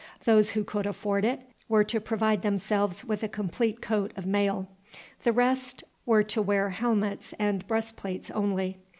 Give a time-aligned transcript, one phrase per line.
[0.23, 4.67] Those who could afford it were to provide themselves with a complete coat of mail.
[5.21, 8.79] The rest were to wear helmets and breast plates only.